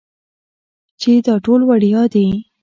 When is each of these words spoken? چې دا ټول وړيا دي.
چې 1.01 1.11
دا 1.25 1.35
ټول 1.45 1.61
وړيا 1.69 2.03
دي. 2.13 2.27